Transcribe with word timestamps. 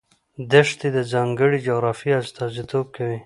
دښتې 0.51 0.87
د 0.95 0.97
ځانګړې 1.11 1.57
جغرافیې 1.67 2.13
استازیتوب 2.21 2.85
کوي. 2.95 3.19